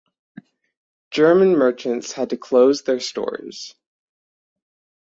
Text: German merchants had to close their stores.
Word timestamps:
German 1.11 1.55
merchants 1.55 2.13
had 2.13 2.31
to 2.31 2.35
close 2.35 2.81
their 2.81 2.99
stores. 2.99 3.75